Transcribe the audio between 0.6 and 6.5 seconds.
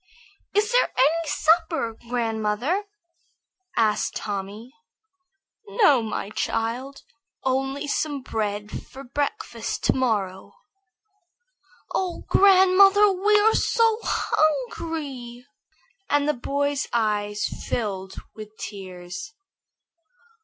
there any supper, grandmother?" asked Tommy. "No, my